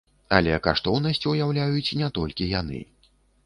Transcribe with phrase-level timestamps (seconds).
[0.37, 2.85] Але каштоўнасць уяўляюць не толькі яны.